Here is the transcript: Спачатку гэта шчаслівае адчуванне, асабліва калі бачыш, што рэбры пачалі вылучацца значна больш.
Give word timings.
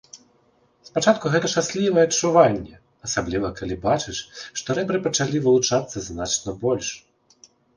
Спачатку 0.89 1.25
гэта 1.33 1.49
шчаслівае 1.53 2.05
адчуванне, 2.07 2.75
асабліва 3.09 3.47
калі 3.61 3.75
бачыш, 3.85 4.17
што 4.63 4.69
рэбры 4.81 4.97
пачалі 5.07 5.37
вылучацца 5.45 5.97
значна 6.11 6.49
больш. 6.67 6.87